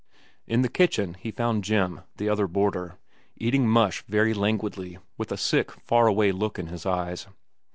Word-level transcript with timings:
In 0.47 0.63
the 0.63 0.67
kitchen 0.67 1.13
he 1.13 1.29
found 1.29 1.63
Jim, 1.63 2.01
the 2.17 2.27
other 2.27 2.47
boarder, 2.47 2.97
eating 3.37 3.69
mush 3.69 4.01
very 4.07 4.33
languidly, 4.33 4.97
with 5.15 5.31
a 5.31 5.37
sick, 5.37 5.69
far 5.73 6.07
away 6.07 6.31
look 6.31 6.57
in 6.57 6.65
his 6.69 6.87
eyes. 6.87 7.27